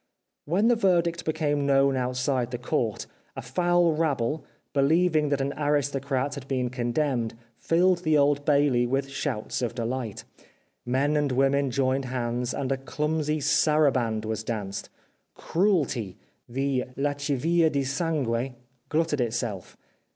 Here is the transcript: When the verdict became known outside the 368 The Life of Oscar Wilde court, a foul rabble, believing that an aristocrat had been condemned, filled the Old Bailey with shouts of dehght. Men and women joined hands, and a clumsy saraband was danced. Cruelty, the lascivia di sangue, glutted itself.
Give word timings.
When 0.45 0.67
the 0.67 0.75
verdict 0.75 1.25
became 1.25 1.67
known 1.67 1.95
outside 1.95 2.49
the 2.49 2.57
368 2.57 3.05
The 3.35 3.35
Life 3.35 3.35
of 3.35 3.43
Oscar 3.51 3.61
Wilde 3.61 3.83
court, 3.85 3.89
a 3.93 3.93
foul 3.93 3.93
rabble, 3.95 4.45
believing 4.73 5.29
that 5.29 5.41
an 5.41 5.53
aristocrat 5.55 6.33
had 6.33 6.47
been 6.47 6.71
condemned, 6.71 7.35
filled 7.59 7.99
the 7.99 8.17
Old 8.17 8.43
Bailey 8.43 8.87
with 8.87 9.09
shouts 9.09 9.61
of 9.61 9.75
dehght. 9.75 10.23
Men 10.87 11.15
and 11.15 11.31
women 11.31 11.69
joined 11.69 12.05
hands, 12.05 12.51
and 12.55 12.71
a 12.71 12.77
clumsy 12.77 13.39
saraband 13.39 14.25
was 14.25 14.43
danced. 14.43 14.89
Cruelty, 15.35 16.17
the 16.49 16.85
lascivia 16.97 17.69
di 17.69 17.83
sangue, 17.83 18.55
glutted 18.89 19.21
itself. 19.21 19.77